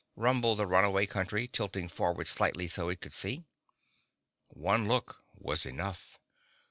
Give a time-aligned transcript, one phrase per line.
[0.15, 3.43] rumbled the Runaway Country, tilting forward slightly so it could see.
[4.47, 6.17] One look was enough.